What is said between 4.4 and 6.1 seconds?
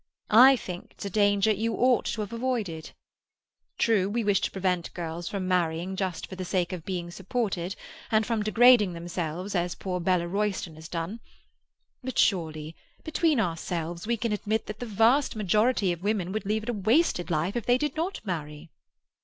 to prevent girls from marrying